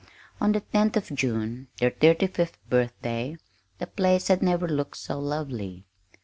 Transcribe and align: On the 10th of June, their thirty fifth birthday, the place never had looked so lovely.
On 0.41 0.51
the 0.51 0.61
10th 0.61 0.95
of 0.97 1.09
June, 1.15 1.67
their 1.77 1.91
thirty 1.91 2.25
fifth 2.25 2.57
birthday, 2.67 3.37
the 3.77 3.85
place 3.85 4.31
never 4.41 4.65
had 4.65 4.75
looked 4.75 4.97
so 4.97 5.19
lovely. 5.19 5.85